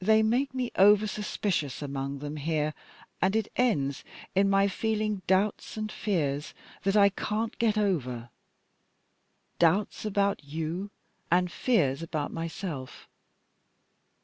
[0.00, 2.74] They make me over suspicious among them here,
[3.22, 4.02] and it ends
[4.34, 8.30] in my feeling doubts and fears that I can't get over:
[9.60, 10.90] doubts about you
[11.30, 13.08] and fears about myself.